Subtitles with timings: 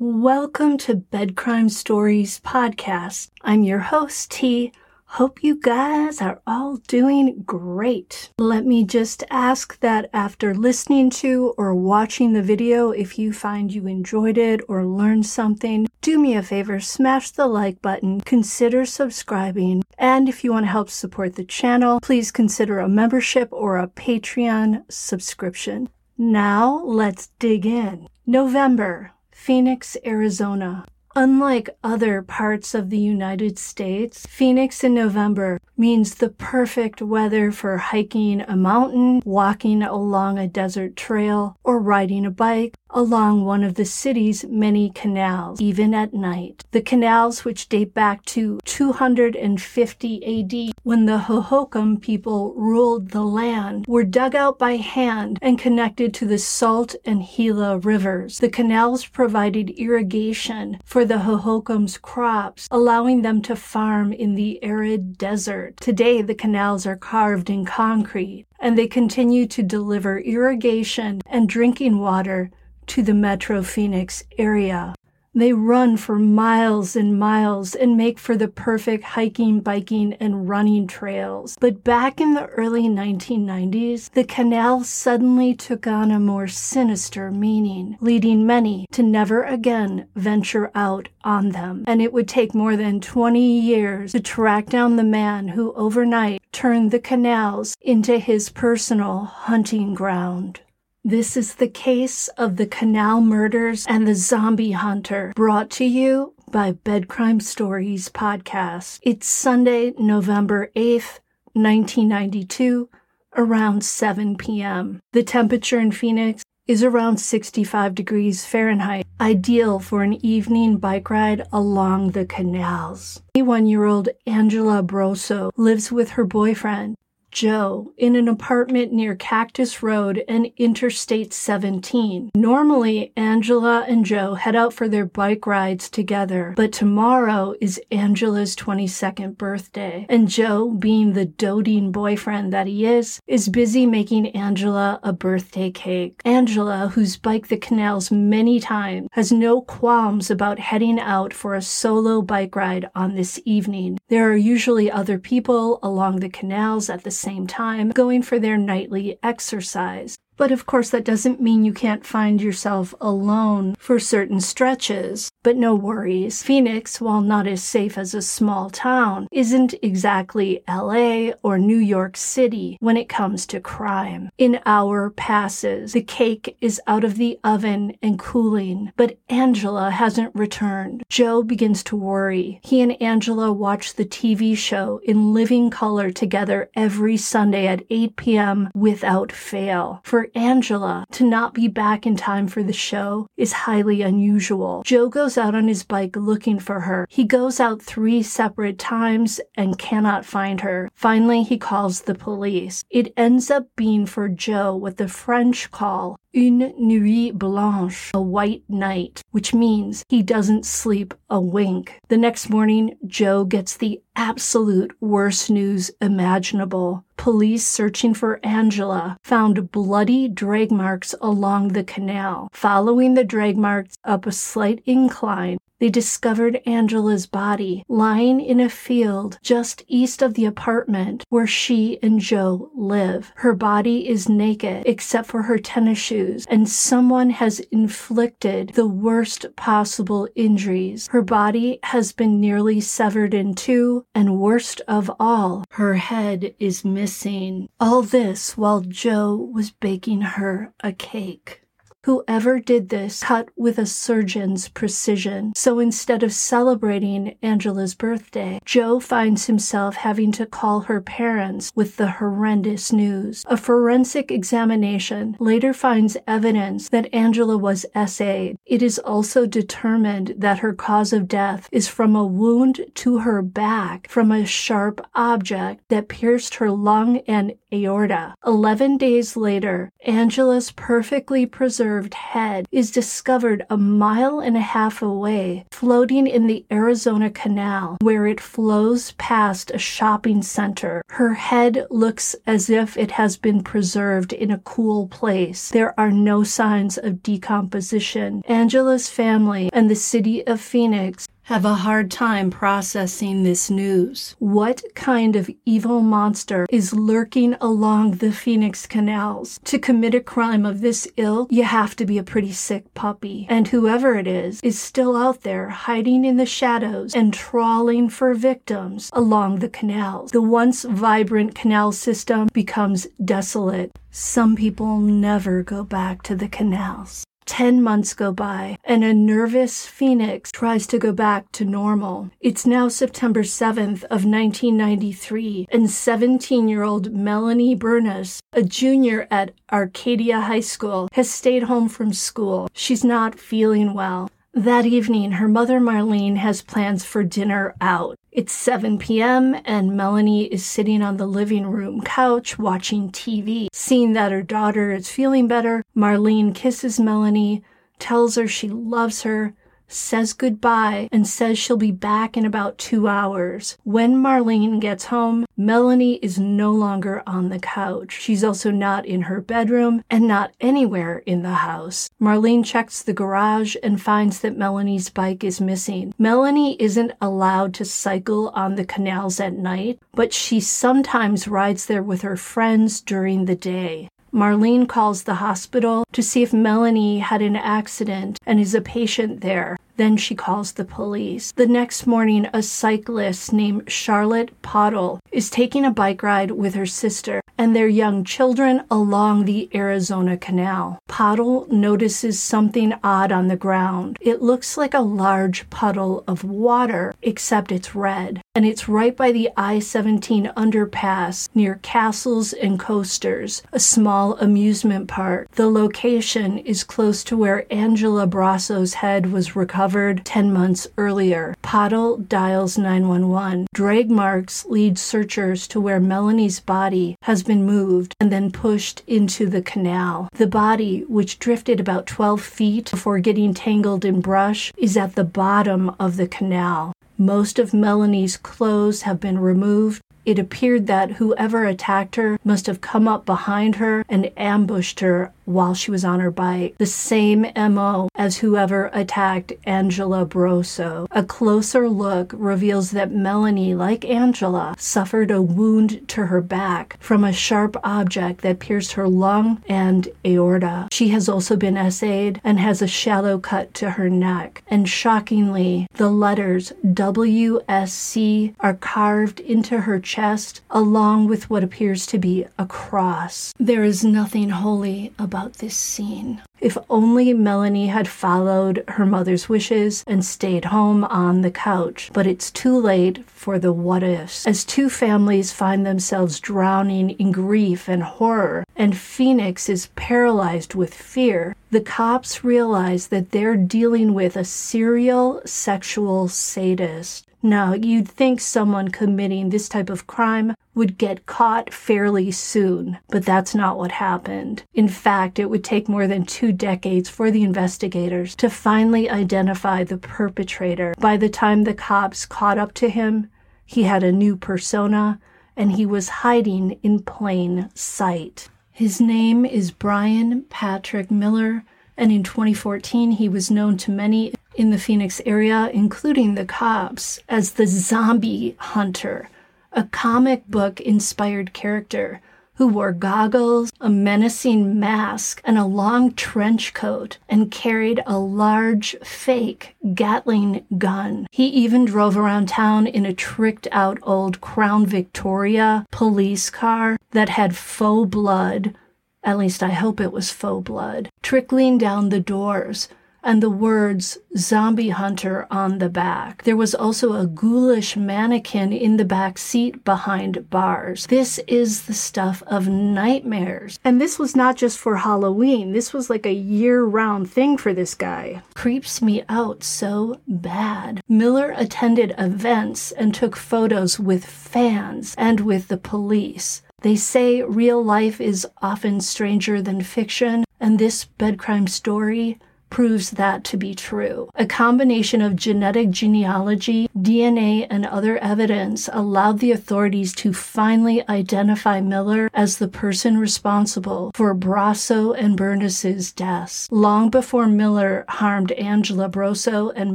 [0.00, 3.30] Welcome to Bed Crime Stories podcast.
[3.42, 4.72] I'm your host, T.
[5.12, 8.30] Hope you guys are all doing great.
[8.38, 13.72] Let me just ask that after listening to or watching the video, if you find
[13.74, 18.84] you enjoyed it or learned something, do me a favor, smash the like button, consider
[18.84, 23.78] subscribing, and if you want to help support the channel, please consider a membership or
[23.78, 25.88] a Patreon subscription.
[26.18, 28.08] Now let's dig in.
[28.26, 30.84] November Phoenix, Arizona.
[31.20, 37.76] Unlike other parts of the United States, Phoenix in November means the perfect weather for
[37.76, 43.74] hiking a mountain, walking along a desert trail, or riding a bike along one of
[43.74, 46.64] the city's many canals, even at night.
[46.70, 53.86] The canals, which date back to 250 AD, when the Hohokam people ruled the land,
[53.86, 58.38] were dug out by hand and connected to the Salt and Gila rivers.
[58.38, 65.18] The canals provided irrigation for the Hohokam's crops, allowing them to farm in the arid
[65.18, 65.76] desert.
[65.78, 71.98] Today, the canals are carved in concrete and they continue to deliver irrigation and drinking
[71.98, 72.50] water
[72.88, 74.94] to the Metro Phoenix area.
[75.34, 80.88] They run for miles and miles and make for the perfect hiking, biking, and running
[80.88, 81.56] trails.
[81.60, 87.98] But back in the early 1990s, the canal suddenly took on a more sinister meaning,
[88.00, 91.84] leading many to never again venture out on them.
[91.86, 96.42] And it would take more than 20 years to track down the man who overnight
[96.50, 100.62] turned the canals into his personal hunting ground.
[101.04, 106.34] This is the case of the Canal Murders and the Zombie Hunter, brought to you
[106.50, 108.98] by Bed Crime Stories podcast.
[109.02, 111.20] It's Sunday, November 8th,
[111.52, 112.88] 1992,
[113.36, 115.00] around 7 p.m.
[115.12, 121.46] The temperature in Phoenix is around 65 degrees Fahrenheit, ideal for an evening bike ride
[121.52, 123.22] along the canals.
[123.34, 126.96] 21 year old Angela Brosso lives with her boyfriend,
[127.30, 132.30] Joe in an apartment near Cactus Road and Interstate 17.
[132.34, 138.56] Normally, Angela and Joe head out for their bike rides together, but tomorrow is Angela's
[138.56, 144.98] 22nd birthday, and Joe, being the doting boyfriend that he is, is busy making Angela
[145.02, 146.20] a birthday cake.
[146.24, 151.62] Angela, who's biked the canals many times, has no qualms about heading out for a
[151.62, 153.98] solo bike ride on this evening.
[154.08, 158.56] There are usually other people along the canals at the same time, going for their
[158.56, 160.16] nightly exercise.
[160.38, 165.30] But of course, that doesn't mean you can't find yourself alone for certain stretches.
[165.42, 166.42] But no worries.
[166.42, 172.16] Phoenix, while not as safe as a small town, isn't exactly LA or New York
[172.16, 174.30] City when it comes to crime.
[174.38, 175.92] An hour passes.
[175.92, 181.02] The cake is out of the oven and cooling, but Angela hasn't returned.
[181.08, 182.60] Joe begins to worry.
[182.62, 188.16] He and Angela watch the TV show in living color together every Sunday at 8
[188.16, 188.70] p.m.
[188.74, 190.00] without fail.
[190.04, 194.82] For Angela to not be back in time for the show is highly unusual.
[194.84, 197.06] Joe goes out on his bike looking for her.
[197.10, 200.90] He goes out three separate times and cannot find her.
[200.94, 202.84] Finally, he calls the police.
[202.90, 208.62] It ends up being for Joe what the French call une nuit blanche, a white
[208.68, 211.98] night, which means he doesn't sleep a wink.
[212.06, 217.04] The next morning, Joe gets the absolute worst news imaginable.
[217.16, 222.48] Police searching for Angela found bloody drag marks along the canal.
[222.52, 228.68] Following the drag marks up a slight incline, they discovered Angela's body lying in a
[228.68, 233.32] field just east of the apartment where she and Joe live.
[233.36, 239.46] Her body is naked except for her tennis shoes, and someone has inflicted the worst
[239.56, 241.08] possible injuries.
[241.08, 246.84] Her body has been nearly severed in two, and worst of all, her head is
[246.84, 247.68] missing.
[247.78, 251.62] All this while Joe was baking her a cake.
[252.04, 255.52] Whoever did this cut with a surgeon's precision.
[255.56, 261.96] So instead of celebrating Angela's birthday, Joe finds himself having to call her parents with
[261.96, 263.44] the horrendous news.
[263.48, 268.56] A forensic examination later finds evidence that Angela was SA'd.
[268.64, 273.42] It is also determined that her cause of death is from a wound to her
[273.42, 278.34] back from a sharp object that pierced her lung and aorta.
[278.46, 285.02] Eleven days later, Angela's perfectly preserved preserved head is discovered a mile and a half
[285.02, 291.02] away, floating in the Arizona Canal, where it flows past a shopping center.
[291.08, 295.70] Her head looks as if it has been preserved in a cool place.
[295.70, 298.42] There are no signs of decomposition.
[298.46, 304.36] Angela's family and the city of Phoenix have a hard time processing this news.
[304.38, 309.58] What kind of evil monster is lurking along the Phoenix canals?
[309.64, 313.46] To commit a crime of this ilk, you have to be a pretty sick puppy.
[313.48, 318.34] And whoever it is, is still out there hiding in the shadows and trawling for
[318.34, 320.32] victims along the canals.
[320.32, 323.90] The once vibrant canal system becomes desolate.
[324.10, 327.24] Some people never go back to the canals.
[327.48, 332.30] Ten months go by, and a nervous Phoenix tries to go back to normal.
[332.40, 340.60] It's now September 7th of 1993, and 17-year-old Melanie Bernas, a junior at Arcadia High
[340.60, 342.68] School, has stayed home from school.
[342.74, 344.30] She's not feeling well.
[344.52, 348.16] That evening, her mother Marlene has plans for dinner out.
[348.38, 353.66] It's 7 p.m., and Melanie is sitting on the living room couch watching TV.
[353.72, 357.64] Seeing that her daughter is feeling better, Marlene kisses Melanie,
[357.98, 359.54] tells her she loves her,
[359.88, 363.76] says goodbye, and says she'll be back in about two hours.
[363.84, 368.12] When Marlene gets home, Melanie is no longer on the couch.
[368.20, 372.08] She's also not in her bedroom and not anywhere in the house.
[372.20, 376.14] Marlene checks the garage and finds that Melanie's bike is missing.
[376.18, 382.02] Melanie isn't allowed to cycle on the canals at night, but she sometimes rides there
[382.02, 384.08] with her friends during the day.
[384.32, 389.40] Marlene calls the hospital to see if Melanie had an accident and is a patient
[389.40, 389.76] there.
[389.96, 391.50] Then she calls the police.
[391.52, 396.86] The next morning, a cyclist named Charlotte Pottle is taking a bike ride with her
[396.86, 401.00] sister and their young children along the Arizona Canal.
[401.08, 404.16] Pottle notices something odd on the ground.
[404.20, 409.32] It looks like a large puddle of water, except it's red, and it's right by
[409.32, 415.48] the I 17 underpass near Castles and Coasters, a small amusement park.
[415.52, 421.54] The location is close to where Angela Brosso's head was recovered 10 months earlier.
[421.62, 423.66] Pottle dials 911.
[423.72, 429.46] Drag marks lead searchers to where Melanie's body has been moved and then pushed into
[429.46, 430.28] the canal.
[430.32, 435.24] The body, which drifted about 12 feet before getting tangled in brush, is at the
[435.24, 436.92] bottom of the canal.
[437.20, 440.00] Most of Melanie's clothes have been removed.
[440.28, 445.32] It appeared that whoever attacked her must have come up behind her and ambushed her
[445.48, 446.74] while she was on her bike.
[446.78, 451.06] The same MO as whoever attacked Angela Brosso.
[451.10, 457.24] A closer look reveals that Melanie, like Angela, suffered a wound to her back from
[457.24, 460.88] a sharp object that pierced her lung and aorta.
[460.90, 464.62] She has also been essayed and has a shallow cut to her neck.
[464.68, 472.18] And shockingly, the letters WSC are carved into her chest along with what appears to
[472.18, 473.54] be a cross.
[473.58, 476.42] There is nothing holy about about this scene.
[476.60, 482.10] If only Melanie had followed her mother's wishes and stayed home on the couch.
[482.12, 484.44] But it's too late for the what ifs.
[484.46, 490.92] As two families find themselves drowning in grief and horror, and Phoenix is paralyzed with
[490.92, 497.27] fear, the cops realize that they're dealing with a serial sexual sadist.
[497.42, 503.24] Now, you'd think someone committing this type of crime would get caught fairly soon, but
[503.24, 504.64] that's not what happened.
[504.74, 509.84] In fact, it would take more than two decades for the investigators to finally identify
[509.84, 510.94] the perpetrator.
[510.98, 513.30] By the time the cops caught up to him,
[513.64, 515.20] he had a new persona
[515.56, 518.48] and he was hiding in plain sight.
[518.70, 521.64] His name is Bryan Patrick Miller,
[521.96, 527.20] and in 2014 he was known to many in the Phoenix area, including the cops,
[527.28, 529.30] as the zombie hunter,
[529.72, 532.20] a comic book inspired character
[532.54, 538.96] who wore goggles, a menacing mask, and a long trench coat, and carried a large
[539.04, 541.28] fake Gatling gun.
[541.30, 547.28] He even drove around town in a tricked out old Crown Victoria police car that
[547.28, 548.74] had faux blood.
[549.22, 552.88] At least I hope it was faux blood, trickling down the doors
[553.22, 556.42] and the words zombie hunter on the back.
[556.44, 561.06] There was also a ghoulish mannequin in the back seat behind bars.
[561.06, 563.78] This is the stuff of nightmares.
[563.84, 565.72] And this was not just for Halloween.
[565.72, 568.42] This was like a year round thing for this guy.
[568.54, 571.02] Creeps me out so bad.
[571.08, 576.62] Miller attended events and took photos with fans and with the police.
[576.82, 582.38] They say real life is often stranger than fiction, And this bed crime story
[582.70, 584.30] proves that to be true.
[584.34, 591.80] A combination of genetic genealogy, DNA, and other evidence allowed the authorities to finally identify
[591.80, 596.68] Miller as the person responsible for Brosso and Bernas's deaths.
[596.70, 599.94] Long before Miller harmed Angela Brosso and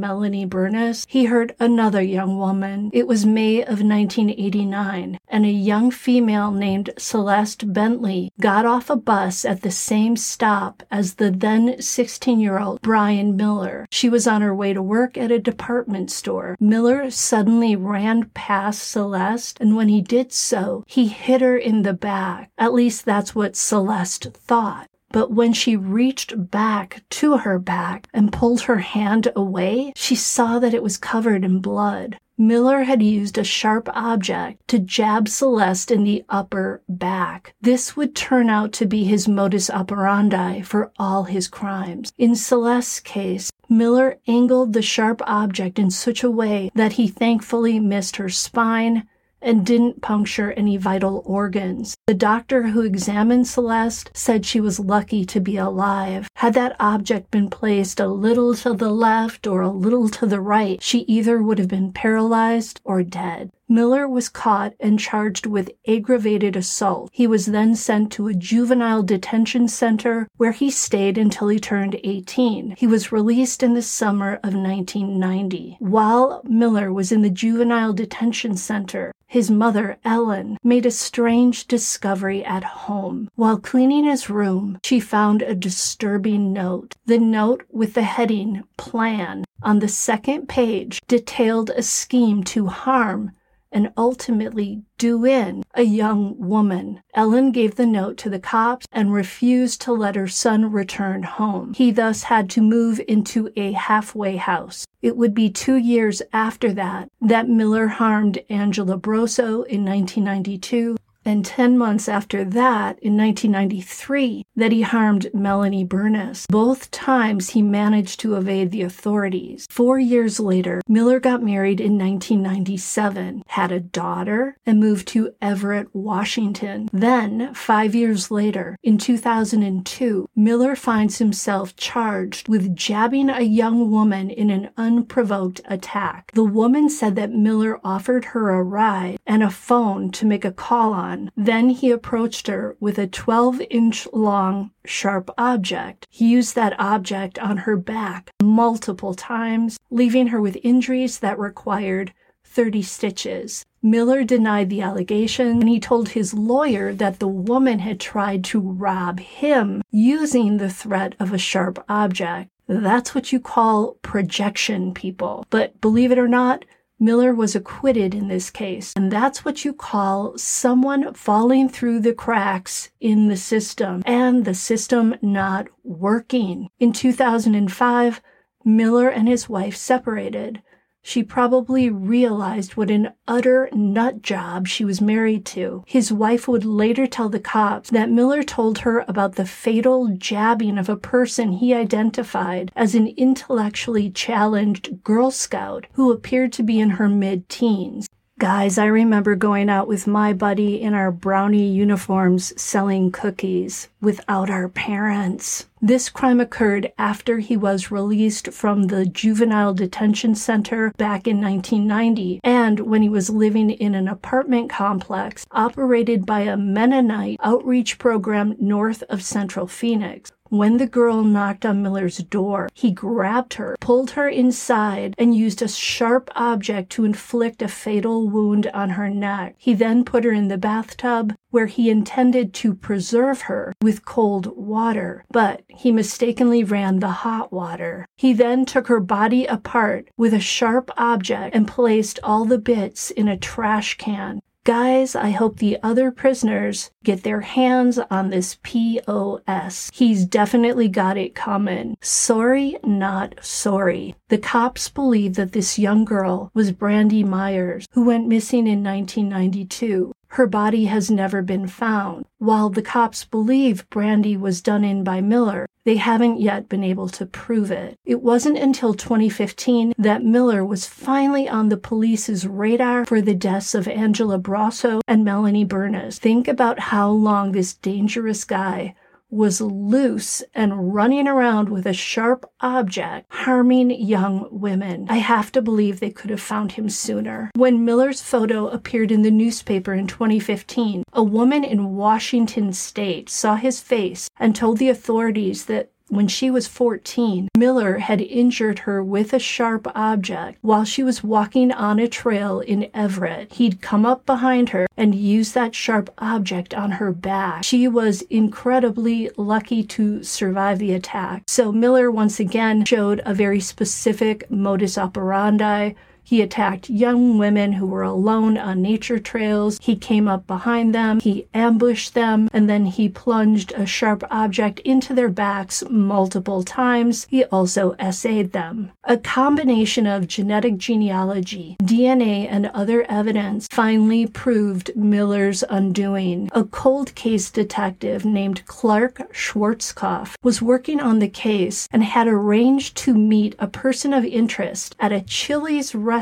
[0.00, 2.90] Melanie Bernas, he hurt another young woman.
[2.92, 8.96] It was May of 1989, and a young female named Celeste Bentley got off a
[8.96, 13.86] bus at the same stop as the then 16 year old Bryan Miller.
[13.90, 16.56] She was on her way to work at a department store.
[16.58, 21.92] Miller suddenly ran past Celeste, and when he did so, he hit her in the
[21.92, 22.50] back.
[22.58, 24.88] At least that's what Celeste thought.
[25.14, 30.58] But when she reached back to her back and pulled her hand away, she saw
[30.58, 32.18] that it was covered in blood.
[32.36, 37.54] Miller had used a sharp object to jab Celeste in the upper back.
[37.60, 42.12] This would turn out to be his modus operandi for all his crimes.
[42.18, 47.78] In Celeste's case, Miller angled the sharp object in such a way that he thankfully
[47.78, 49.08] missed her spine,
[49.44, 51.94] and didn't puncture any vital organs.
[52.06, 56.26] The doctor who examined Celeste said she was lucky to be alive.
[56.36, 60.40] Had that object been placed a little to the left or a little to the
[60.40, 63.50] right, she either would have been paralyzed or dead.
[63.66, 67.08] Miller was caught and charged with aggravated assault.
[67.12, 71.98] He was then sent to a juvenile detention center where he stayed until he turned
[72.04, 72.74] 18.
[72.76, 75.78] He was released in the summer of 1990.
[75.80, 82.44] While Miller was in the juvenile detention center, his mother, Ellen, made a strange discovery
[82.44, 83.30] at home.
[83.34, 86.94] While cleaning his room, she found a disturbing note.
[87.06, 93.32] The note with the heading Plan on the second page detailed a scheme to harm
[93.74, 97.02] and ultimately do in a young woman.
[97.12, 101.74] Ellen gave the note to the cops and refused to let her son return home.
[101.74, 104.86] He thus had to move into a halfway house.
[105.02, 111.44] It would be two years after that that Miller harmed Angela Brosso in 1992 and
[111.44, 116.46] 10 months after that, in 1993, that he harmed Melanie Bernas.
[116.48, 119.66] Both times he managed to evade the authorities.
[119.70, 125.88] Four years later, Miller got married in 1997, had a daughter, and moved to Everett,
[125.94, 126.88] Washington.
[126.92, 134.30] Then, five years later, in 2002, Miller finds himself charged with jabbing a young woman
[134.30, 136.30] in an unprovoked attack.
[136.34, 140.52] The woman said that Miller offered her a ride and a phone to make a
[140.52, 146.06] call on Then he approached her with a 12 inch long sharp object.
[146.10, 152.12] He used that object on her back multiple times, leaving her with injuries that required
[152.44, 153.64] 30 stitches.
[153.82, 158.60] Miller denied the allegation and he told his lawyer that the woman had tried to
[158.60, 162.50] rob him using the threat of a sharp object.
[162.66, 165.44] That's what you call projection, people.
[165.50, 166.64] But believe it or not,
[166.98, 168.92] Miller was acquitted in this case.
[168.96, 174.54] And that's what you call someone falling through the cracks in the system and the
[174.54, 176.68] system not working.
[176.78, 178.20] In 2005,
[178.64, 180.62] Miller and his wife separated
[181.06, 185.84] she probably realized what an utter nut job she was married to.
[185.86, 190.78] His wife would later tell the cops that Miller told her about the fatal jabbing
[190.78, 196.80] of a person he identified as an intellectually challenged Girl Scout who appeared to be
[196.80, 198.08] in her mid teens.
[198.44, 204.50] Guys, I remember going out with my buddy in our brownie uniforms selling cookies without
[204.50, 205.66] our parents.
[205.80, 212.40] This crime occurred after he was released from the juvenile detention center back in 1990
[212.44, 218.56] and when he was living in an apartment complex operated by a Mennonite outreach program
[218.60, 220.30] north of central Phoenix.
[220.54, 225.60] When the girl knocked on Miller's door, he grabbed her, pulled her inside, and used
[225.60, 229.56] a sharp object to inflict a fatal wound on her neck.
[229.58, 234.56] He then put her in the bathtub, where he intended to preserve her with cold
[234.56, 238.06] water, but he mistakenly ran the hot water.
[238.16, 243.10] He then took her body apart with a sharp object and placed all the bits
[243.10, 244.40] in a trash can.
[244.64, 249.90] Guys, I hope the other prisoners get their hands on this POS.
[249.92, 251.98] He's definitely got it coming.
[252.00, 254.14] Sorry, not sorry.
[254.30, 260.14] The cops believe that this young girl was Brandy Myers, who went missing in 1992.
[260.28, 262.24] Her body has never been found.
[262.38, 267.08] While the cops believe Brandy was done in by Miller, they haven't yet been able
[267.10, 267.98] to prove it.
[268.04, 273.74] It wasn't until 2015 that Miller was finally on the police's radar for the deaths
[273.74, 276.18] of Angela Brosso and Melanie Bernas.
[276.18, 278.94] Think about how long this dangerous guy
[279.34, 285.06] was loose and running around with a sharp object, harming young women.
[285.10, 287.50] I have to believe they could have found him sooner.
[287.56, 293.56] When Miller's photo appeared in the newspaper in 2015, a woman in Washington state saw
[293.56, 299.02] his face and told the authorities that when she was 14, Miller had injured her
[299.02, 303.52] with a sharp object while she was walking on a trail in Everett.
[303.54, 307.64] He'd come up behind her and used that sharp object on her back.
[307.64, 311.44] She was incredibly lucky to survive the attack.
[311.46, 317.86] So Miller once again showed a very specific modus operandi he attacked young women who
[317.86, 319.78] were alone on nature trails.
[319.80, 324.80] He came up behind them, he ambushed them, and then he plunged a sharp object
[324.80, 327.26] into their backs multiple times.
[327.28, 328.90] He also essayed them.
[329.04, 336.48] A combination of genetic genealogy, DNA, and other evidence finally proved Miller's undoing.
[336.52, 342.96] A cold case detective named Clark Schwarzkopf was working on the case and had arranged
[342.96, 346.13] to meet a person of interest at a Chili's restaurant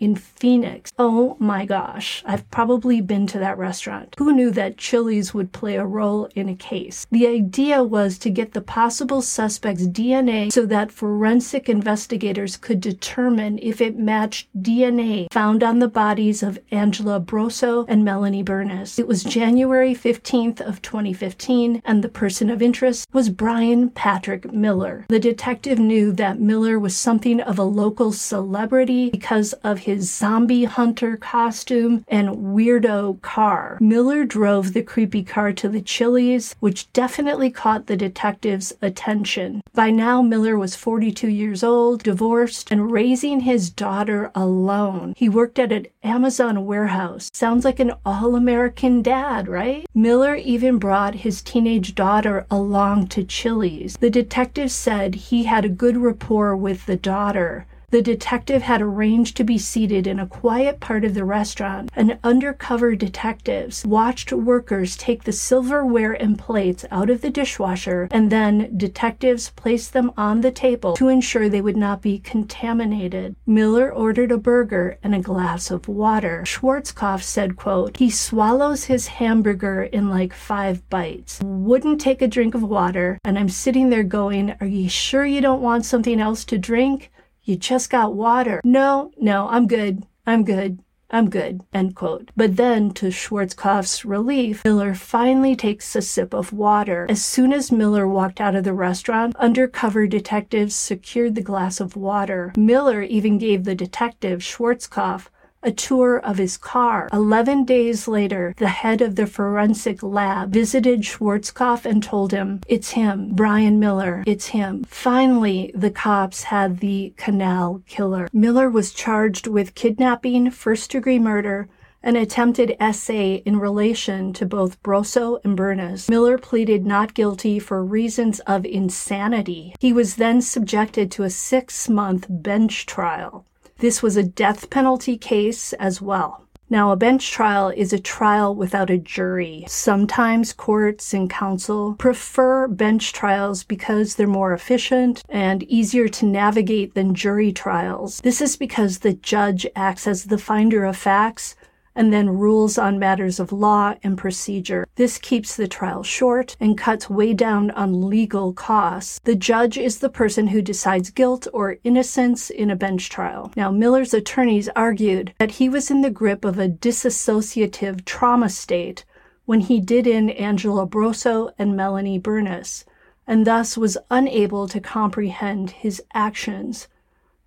[0.00, 0.90] in Phoenix.
[0.98, 4.14] Oh my gosh, I've probably been to that restaurant.
[4.18, 7.06] Who knew that Chili's would play a role in a case?
[7.10, 13.58] The idea was to get the possible suspect's DNA so that forensic investigators could determine
[13.58, 18.98] if it matched DNA found on the bodies of Angela Brosso and Melanie Bernas.
[18.98, 25.04] It was January 15th of 2015 and the person of interest was Bryan Patrick Miller.
[25.08, 30.08] The detective knew that Miller was something of a local celebrity because because of his
[30.08, 33.76] zombie hunter costume and weirdo car.
[33.80, 39.60] Miller drove the creepy car to the Chili's, which definitely caught the detective's attention.
[39.72, 45.14] By now, Miller was 42 years old, divorced, and raising his daughter alone.
[45.16, 47.28] He worked at an Amazon warehouse.
[47.34, 49.84] Sounds like an all American dad, right?
[49.92, 53.96] Miller even brought his teenage daughter along to Chili's.
[53.96, 57.66] The detective said he had a good rapport with the daughter.
[57.94, 62.18] The detective had arranged to be seated in a quiet part of the restaurant, and
[62.24, 68.76] undercover detectives watched workers take the silverware and plates out of the dishwasher, and then
[68.76, 73.36] detectives placed them on the table to ensure they would not be contaminated.
[73.46, 76.42] Miller ordered a burger and a glass of water.
[76.44, 82.56] Schwarzkopf said, quote, he swallows his hamburger in like five bites, wouldn't take a drink
[82.56, 86.44] of water, and I'm sitting there going, are you sure you don't want something else
[86.46, 87.12] to drink?
[87.44, 88.60] You just got water.
[88.64, 90.06] No, no, I'm good.
[90.26, 90.78] I'm good.
[91.10, 92.30] I'm good, end quote.
[92.34, 97.06] But then, to Schwarzkopf's relief, Miller finally takes a sip of water.
[97.08, 101.94] As soon as Miller walked out of the restaurant, undercover detectives secured the glass of
[101.94, 102.52] water.
[102.56, 105.28] Miller even gave the detective, Schwarzkopf,
[105.64, 107.08] a tour of his car.
[107.12, 112.90] Eleven days later, the head of the forensic lab visited Schwarzkopf and told him, It's
[112.90, 114.22] him, Bryan Miller.
[114.26, 114.84] It's him.
[114.84, 118.28] Finally, the cops had the canal killer.
[118.32, 121.68] Miller was charged with kidnapping, first degree murder,
[122.04, 126.08] an attempted essay in relation to both Brosso and Bernas.
[126.10, 129.74] Miller pleaded not guilty for reasons of insanity.
[129.80, 133.46] He was then subjected to a six month bench trial.
[133.78, 136.44] This was a death penalty case as well.
[136.70, 139.64] Now, a bench trial is a trial without a jury.
[139.68, 146.94] Sometimes courts and counsel prefer bench trials because they're more efficient and easier to navigate
[146.94, 148.20] than jury trials.
[148.20, 151.54] This is because the judge acts as the finder of facts
[151.96, 154.86] and then rules on matters of law and procedure.
[154.96, 159.20] This keeps the trial short and cuts way down on legal costs.
[159.24, 163.52] The judge is the person who decides guilt or innocence in a bench trial.
[163.56, 169.04] Now, Miller's attorneys argued that he was in the grip of a dissociative trauma state
[169.46, 172.84] when he did in Angela Brosso and Melanie Bernas,
[173.26, 176.88] and thus was unable to comprehend his actions.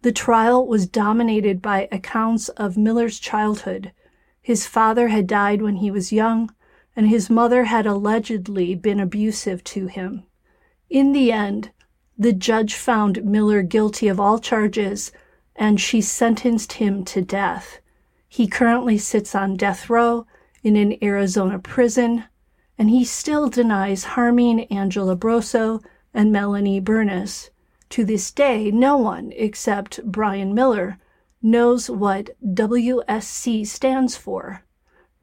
[0.03, 3.91] The trial was dominated by accounts of Miller's childhood,
[4.47, 6.49] his father had died when he was young,
[6.95, 10.23] and his mother had allegedly been abusive to him.
[10.89, 11.71] In the end,
[12.17, 15.11] the judge found Miller guilty of all charges
[15.53, 17.79] and she sentenced him to death.
[18.29, 20.25] He currently sits on death row
[20.63, 22.23] in an Arizona prison,
[22.77, 25.83] and he still denies harming Angela Brosso
[26.13, 27.49] and Melanie Bernas.
[27.89, 30.99] To this day, no one except Bryan Miller
[31.41, 34.63] knows what WSC stands for.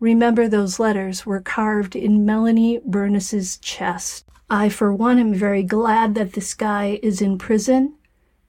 [0.00, 4.24] Remember, those letters were carved in Melanie Bernas's chest.
[4.50, 7.94] I, for one, am very glad that this guy is in prison.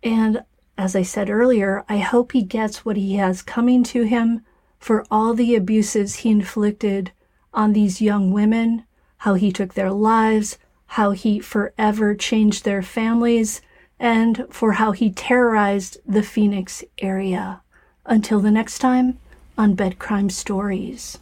[0.03, 0.43] And
[0.77, 4.41] as I said earlier, I hope he gets what he has coming to him
[4.77, 7.11] for all the abuses he inflicted
[7.53, 8.83] on these young women,
[9.17, 13.61] how he took their lives, how he forever changed their families,
[13.99, 17.61] and for how he terrorized the Phoenix area.
[18.05, 19.19] Until the next time
[19.57, 21.17] on Bed Crime Stories.